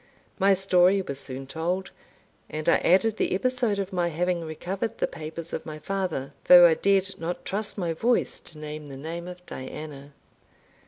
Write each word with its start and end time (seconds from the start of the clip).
My 0.39 0.55
story 0.55 1.03
was 1.03 1.19
soon 1.19 1.45
told; 1.45 1.91
and 2.49 2.67
I 2.67 2.77
added 2.77 3.17
the 3.17 3.35
episode 3.35 3.77
of 3.77 3.93
my 3.93 4.07
having 4.07 4.43
recovered 4.43 4.97
the 4.97 5.05
papers 5.05 5.53
of 5.53 5.63
my 5.63 5.77
father, 5.77 6.33
though 6.45 6.65
I 6.65 6.73
dared 6.73 7.19
not 7.19 7.45
trust 7.45 7.77
my 7.77 7.93
voice 7.93 8.39
to 8.39 8.57
name 8.57 8.87
the 8.87 8.97
name 8.97 9.27
of 9.27 9.45
Diana. 9.45 10.13